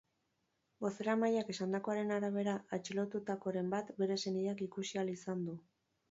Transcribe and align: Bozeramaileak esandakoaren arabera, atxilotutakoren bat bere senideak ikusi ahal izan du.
Bozeramaileak 0.83 1.49
esandakoaren 1.53 2.13
arabera, 2.15 2.55
atxilotutakoren 2.77 3.69
bat 3.73 3.91
bere 3.99 4.17
senideak 4.23 4.65
ikusi 4.69 4.99
ahal 5.03 5.13
izan 5.13 5.45
du. 5.51 5.55